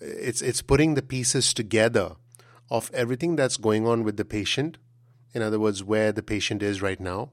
It's, 0.00 0.42
it's 0.42 0.62
putting 0.62 0.94
the 0.94 1.02
pieces 1.02 1.54
together 1.54 2.16
of 2.70 2.90
everything 2.92 3.36
that's 3.36 3.56
going 3.56 3.86
on 3.86 4.02
with 4.02 4.16
the 4.16 4.24
patient. 4.24 4.78
In 5.32 5.42
other 5.42 5.60
words, 5.60 5.84
where 5.84 6.10
the 6.10 6.24
patient 6.24 6.60
is 6.60 6.82
right 6.82 6.98
now, 6.98 7.30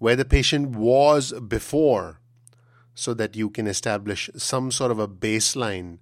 where 0.00 0.16
the 0.16 0.24
patient 0.24 0.70
was 0.74 1.32
before, 1.46 2.18
so 2.94 3.14
that 3.14 3.36
you 3.36 3.48
can 3.48 3.66
establish 3.66 4.28
some 4.34 4.72
sort 4.72 4.90
of 4.90 4.98
a 4.98 5.06
baseline 5.06 5.98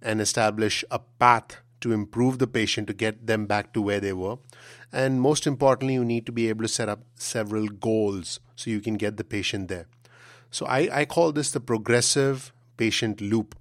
and 0.00 0.20
establish 0.20 0.84
a 0.90 0.98
path 0.98 1.58
to 1.80 1.92
improve 1.92 2.38
the 2.38 2.46
patient 2.46 2.86
to 2.86 2.94
get 2.94 3.26
them 3.26 3.44
back 3.44 3.72
to 3.74 3.82
where 3.82 4.00
they 4.00 4.12
were. 4.12 4.36
And 4.90 5.20
most 5.20 5.46
importantly, 5.46 5.94
you 5.94 6.04
need 6.04 6.24
to 6.26 6.32
be 6.32 6.48
able 6.48 6.62
to 6.62 6.68
set 6.68 6.88
up 6.88 7.00
several 7.16 7.66
goals 7.68 8.40
so 8.56 8.70
you 8.70 8.80
can 8.80 8.94
get 8.94 9.16
the 9.16 9.24
patient 9.24 9.68
there. 9.68 9.86
So 10.50 10.64
I, 10.66 11.00
I 11.00 11.04
call 11.04 11.32
this 11.32 11.50
the 11.50 11.60
progressive 11.60 12.52
patient 12.76 13.20
loop. 13.20 13.56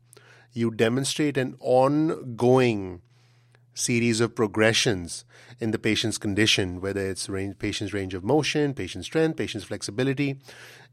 You 0.54 0.70
demonstrate 0.70 1.36
an 1.36 1.56
ongoing 1.60 3.02
series 3.74 4.20
of 4.20 4.36
progressions 4.36 5.26
in 5.60 5.72
the 5.72 5.80
patient's 5.80 6.18
condition, 6.18 6.82
whether 6.82 7.02
it's 7.02 7.30
range, 7.30 7.58
patient's 7.60 7.94
range 7.94 8.14
of 8.14 8.24
motion, 8.24 8.74
patient 8.74 9.06
strength, 9.06 9.38
patient's 9.38 9.68
flexibility. 9.68 10.38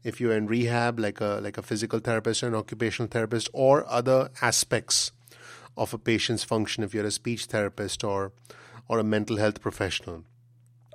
If 0.03 0.19
you're 0.19 0.35
in 0.35 0.47
rehab, 0.47 0.99
like 0.99 1.21
a 1.21 1.39
like 1.41 1.57
a 1.57 1.61
physical 1.61 1.99
therapist 1.99 2.43
or 2.43 2.47
an 2.47 2.55
occupational 2.55 3.09
therapist, 3.09 3.49
or 3.53 3.85
other 3.87 4.29
aspects 4.41 5.11
of 5.77 5.93
a 5.93 5.97
patient's 5.97 6.43
function, 6.43 6.83
if 6.83 6.93
you're 6.93 7.05
a 7.05 7.11
speech 7.11 7.45
therapist 7.45 8.03
or 8.03 8.31
or 8.87 8.99
a 8.99 9.03
mental 9.03 9.37
health 9.37 9.61
professional. 9.61 10.23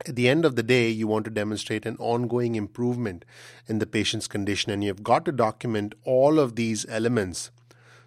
At 0.06 0.14
the 0.14 0.28
end 0.28 0.44
of 0.44 0.56
the 0.56 0.62
day, 0.62 0.90
you 0.90 1.06
want 1.06 1.24
to 1.24 1.30
demonstrate 1.30 1.86
an 1.86 1.96
ongoing 1.98 2.54
improvement 2.54 3.24
in 3.66 3.78
the 3.78 3.86
patient's 3.86 4.28
condition, 4.28 4.70
and 4.70 4.84
you've 4.84 5.02
got 5.02 5.24
to 5.24 5.32
document 5.32 5.94
all 6.04 6.38
of 6.38 6.56
these 6.56 6.84
elements 6.88 7.50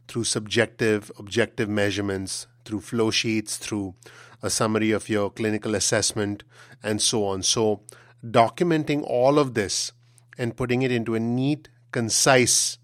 through 0.07 0.25
subjective, 0.25 1.11
objective 1.17 1.67
measurements, 1.67 2.47
through 2.69 2.81
flow 2.81 3.09
sheets, 3.09 3.57
through 3.57 3.95
a 4.43 4.49
summary 4.49 4.91
of 4.91 5.09
your 5.09 5.31
clinical 5.31 5.73
assessment, 5.73 6.43
and 6.83 7.01
so 7.01 7.25
on. 7.25 7.41
So, 7.41 7.81
documenting 8.23 9.03
all 9.03 9.39
of 9.39 9.55
this 9.55 9.91
and 10.37 10.55
putting 10.55 10.83
it 10.83 10.91
into 10.91 11.15
a 11.15 11.19
neat, 11.19 11.67
concise 11.91 12.77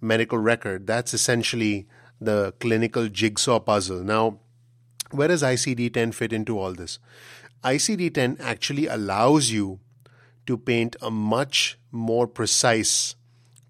medical 0.00 0.38
record, 0.38 0.86
that's 0.86 1.14
essentially 1.14 1.86
the 2.20 2.52
clinical 2.60 3.08
jigsaw 3.08 3.58
puzzle. 3.58 4.02
Now, 4.02 4.40
where 5.10 5.28
does 5.28 5.42
ICD 5.42 5.94
10 5.94 6.12
fit 6.12 6.32
into 6.34 6.58
all 6.58 6.74
this? 6.74 6.98
ICD 7.64 8.12
10 8.14 8.36
actually 8.40 8.86
allows 8.86 9.50
you 9.50 9.80
to 10.46 10.58
paint 10.58 10.96
a 11.00 11.10
much 11.10 11.78
more 11.90 12.26
precise 12.26 13.14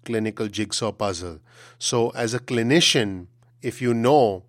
clinical 0.03 0.47
jigsaw 0.47 0.91
puzzle. 0.91 1.39
So, 1.79 2.09
as 2.09 2.33
a 2.33 2.39
clinician, 2.39 3.27
if 3.61 3.81
you 3.81 3.93
know 3.93 4.43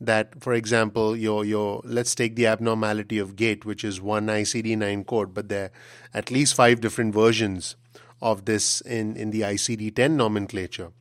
that, 0.00 0.40
for 0.42 0.54
example, 0.54 1.16
your 1.16 1.44
your 1.44 1.80
let's 1.84 2.14
take 2.14 2.36
the 2.36 2.46
abnormality 2.46 3.18
of 3.18 3.36
gait, 3.36 3.64
which 3.64 3.84
is 3.84 4.00
one 4.00 4.26
ICD-9 4.26 5.06
code, 5.06 5.34
but 5.34 5.48
there 5.48 5.64
are 5.64 5.70
at 6.14 6.30
least 6.30 6.54
five 6.54 6.80
different 6.80 7.14
versions 7.14 7.76
of 8.22 8.44
this 8.44 8.80
in 8.82 9.16
in 9.16 9.30
the 9.30 9.42
ICD-10 9.42 10.12
nomenclature. 10.12 10.92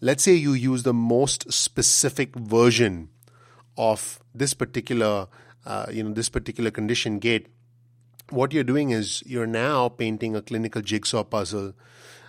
Let's 0.00 0.22
say 0.22 0.34
you 0.34 0.52
use 0.52 0.82
the 0.82 0.94
most 0.94 1.52
specific 1.52 2.36
version 2.36 3.08
of 3.76 4.20
this 4.34 4.54
particular 4.54 5.28
uh, 5.64 5.86
you 5.90 6.04
know 6.04 6.12
this 6.12 6.28
particular 6.28 6.70
condition 6.70 7.18
gait. 7.18 7.48
What 8.30 8.52
you're 8.52 8.64
doing 8.64 8.90
is 8.90 9.22
you're 9.26 9.46
now 9.46 9.88
painting 9.88 10.34
a 10.36 10.42
clinical 10.42 10.82
jigsaw 10.82 11.24
puzzle 11.24 11.74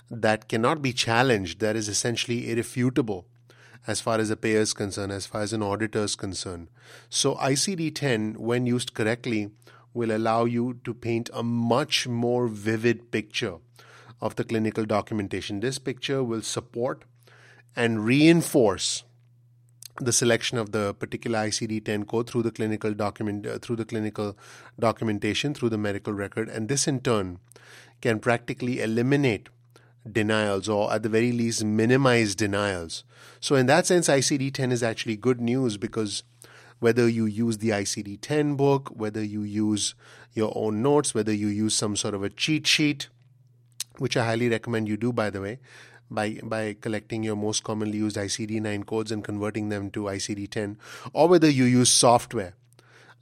that 0.09 0.47
cannot 0.47 0.81
be 0.81 0.93
challenged. 0.93 1.59
That 1.59 1.75
is 1.75 1.87
essentially 1.87 2.51
irrefutable 2.51 3.25
as 3.87 4.01
far 4.01 4.19
as 4.19 4.29
a 4.29 4.35
payer 4.35 4.59
is 4.59 4.73
concerned, 4.73 5.11
as 5.11 5.25
far 5.25 5.41
as 5.41 5.53
an 5.53 5.63
auditor 5.63 6.03
is 6.03 6.15
concerned. 6.15 6.67
So 7.09 7.35
ICD 7.35 7.95
10, 7.95 8.33
when 8.33 8.65
used 8.65 8.93
correctly, 8.93 9.49
will 9.93 10.11
allow 10.11 10.45
you 10.45 10.79
to 10.83 10.93
paint 10.93 11.29
a 11.33 11.41
much 11.41 12.07
more 12.07 12.47
vivid 12.47 13.09
picture 13.11 13.55
of 14.21 14.35
the 14.35 14.43
clinical 14.43 14.85
documentation. 14.85 15.61
This 15.61 15.79
picture 15.79 16.23
will 16.23 16.41
support 16.41 17.05
and 17.75 18.05
reinforce 18.05 19.03
the 19.99 20.11
selection 20.11 20.57
of 20.57 20.71
the 20.71 20.93
particular 20.93 21.39
ICD-10 21.39 22.07
code 22.07 22.29
through 22.29 22.43
the 22.43 22.51
clinical 22.51 22.93
document 22.93 23.47
uh, 23.47 23.57
through 23.57 23.75
the 23.75 23.85
clinical 23.85 24.37
documentation 24.79 25.55
through 25.55 25.69
the 25.69 25.77
medical 25.77 26.13
record 26.13 26.47
and 26.49 26.69
this 26.69 26.87
in 26.87 26.99
turn 26.99 27.39
can 27.99 28.19
practically 28.19 28.79
eliminate 28.79 29.49
denials 30.13 30.69
or 30.69 30.91
at 30.93 31.03
the 31.03 31.09
very 31.09 31.31
least 31.31 31.63
minimize 31.63 32.35
denials. 32.35 33.03
So 33.39 33.55
in 33.55 33.65
that 33.67 33.85
sense 33.85 34.07
ICD-10 34.07 34.71
is 34.71 34.83
actually 34.83 35.15
good 35.15 35.39
news 35.39 35.77
because 35.77 36.23
whether 36.79 37.07
you 37.07 37.25
use 37.25 37.57
the 37.57 37.69
ICD-10 37.69 38.57
book, 38.57 38.89
whether 38.89 39.23
you 39.23 39.43
use 39.43 39.95
your 40.33 40.51
own 40.55 40.81
notes, 40.81 41.13
whether 41.13 41.33
you 41.33 41.47
use 41.47 41.75
some 41.75 41.95
sort 41.95 42.13
of 42.13 42.23
a 42.23 42.29
cheat 42.29 42.67
sheet, 42.67 43.09
which 43.97 44.15
I 44.15 44.25
highly 44.25 44.49
recommend 44.49 44.87
you 44.87 44.97
do 44.97 45.11
by 45.11 45.29
the 45.29 45.41
way, 45.41 45.59
by 46.09 46.39
by 46.43 46.75
collecting 46.79 47.23
your 47.23 47.35
most 47.35 47.63
commonly 47.63 47.97
used 47.97 48.15
ICD-9 48.15 48.85
codes 48.85 49.11
and 49.11 49.23
converting 49.23 49.69
them 49.69 49.89
to 49.91 50.03
ICD-10, 50.03 50.77
or 51.13 51.27
whether 51.27 51.49
you 51.49 51.65
use 51.65 51.89
software 51.89 52.53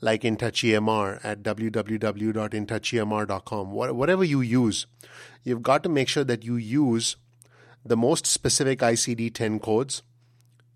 like 0.02 0.24
InTouch 0.24 0.72
EMR 0.72 1.20
at 1.24 1.44
www.intouchemr.com. 1.44 3.72
Whatever 3.72 4.24
you 4.24 4.42
use, 4.42 4.88
you've 5.44 5.64
got 5.64 5.84
to 5.84 5.90
make 5.90 6.08
sure 6.08 6.24
that 6.24 6.44
you 6.44 6.56
use 6.56 7.18
the 7.84 7.98
most 7.98 8.26
specific 8.26 8.80
ICD-10 8.80 9.62
codes 9.62 10.02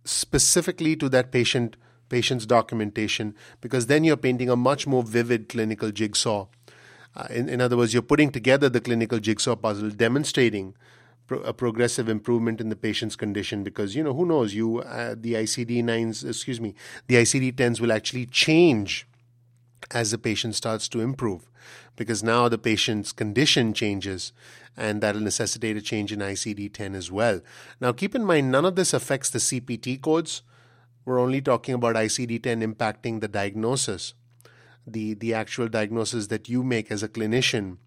specifically 0.05 0.95
to 0.95 1.09
that 1.09 1.31
patient 1.31 1.75
patient's 2.09 2.45
documentation 2.45 3.35
because 3.61 3.85
then 3.85 4.03
you're 4.03 4.17
painting 4.17 4.49
a 4.49 4.55
much 4.55 4.87
more 4.87 5.03
vivid 5.03 5.47
clinical 5.47 5.91
jigsaw. 5.91 6.47
Uh, 7.15 7.27
in, 7.29 7.47
in 7.47 7.61
other 7.61 7.77
words, 7.77 7.93
you're 7.93 8.01
putting 8.01 8.31
together 8.31 8.67
the 8.67 8.81
clinical 8.81 9.19
jigsaw 9.19 9.55
puzzle, 9.55 9.91
demonstrating 9.91 10.75
a 11.31 11.53
progressive 11.53 12.09
improvement 12.09 12.59
in 12.59 12.69
the 12.69 12.75
patient's 12.75 13.15
condition 13.15 13.63
because 13.63 13.95
you 13.95 14.03
know 14.03 14.13
who 14.13 14.25
knows 14.25 14.55
you 14.55 14.79
uh, 14.79 15.13
the 15.15 15.35
ICD 15.35 15.83
9s 15.83 16.27
excuse 16.27 16.59
me 16.59 16.73
the 17.05 17.15
ICD 17.15 17.53
10s 17.53 17.79
will 17.79 17.91
actually 17.91 18.25
change 18.25 19.07
as 19.91 20.11
the 20.11 20.17
patient 20.17 20.55
starts 20.55 20.87
to 20.89 21.01
improve 21.01 21.49
because 21.95 22.23
now 22.23 22.47
the 22.47 22.57
patient's 22.57 23.11
condition 23.11 23.73
changes 23.73 24.31
and 24.77 25.01
that'll 25.01 25.21
necessitate 25.21 25.75
a 25.75 25.81
change 25.81 26.11
in 26.11 26.19
ICD 26.19 26.73
10 26.73 26.95
as 26.95 27.11
well. 27.11 27.41
Now, 27.81 27.91
keep 27.91 28.15
in 28.15 28.23
mind, 28.23 28.51
none 28.51 28.65
of 28.65 28.75
this 28.75 28.93
affects 28.93 29.29
the 29.29 29.39
CPT 29.39 30.01
codes. 30.01 30.41
We're 31.03 31.19
only 31.19 31.41
talking 31.41 31.75
about 31.75 31.95
ICD 31.95 32.43
10 32.43 32.61
impacting 32.61 33.19
the 33.19 33.27
diagnosis, 33.27 34.13
the, 34.87 35.15
the 35.15 35.33
actual 35.33 35.67
diagnosis 35.67 36.27
that 36.27 36.47
you 36.47 36.63
make 36.63 36.91
as 36.91 37.03
a 37.03 37.09
clinician 37.09 37.77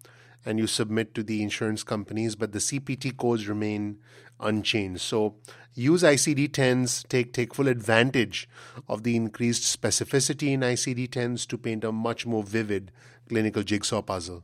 and 0.45 0.59
you 0.59 0.67
submit 0.67 1.13
to 1.15 1.23
the 1.23 1.41
insurance 1.41 1.83
companies, 1.83 2.35
but 2.35 2.51
the 2.51 2.59
CPT 2.59 3.15
codes 3.17 3.47
remain 3.47 3.99
unchanged. 4.39 5.01
So 5.01 5.35
use 5.73 6.03
ICD-10s, 6.03 7.07
take, 7.07 7.33
take 7.33 7.53
full 7.53 7.67
advantage 7.67 8.47
of 8.87 9.03
the 9.03 9.15
increased 9.15 9.63
specificity 9.63 10.53
in 10.53 10.61
ICD-10s 10.61 11.47
to 11.47 11.57
paint 11.57 11.83
a 11.83 11.91
much 11.91 12.25
more 12.25 12.43
vivid 12.43 12.91
clinical 13.27 13.63
jigsaw 13.63 14.01
puzzle. 14.01 14.43